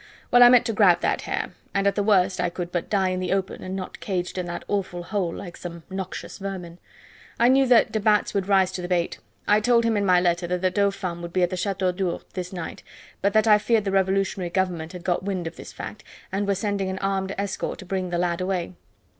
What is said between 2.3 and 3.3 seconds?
I could but die in